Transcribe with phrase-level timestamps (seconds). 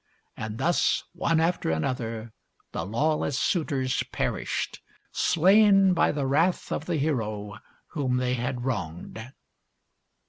[0.35, 2.33] And thus, one after another,
[2.71, 4.81] the law less suitors perished—
[5.11, 9.31] slain by the wrath of the hero whom they had wronged.